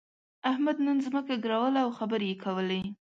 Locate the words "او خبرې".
1.85-2.27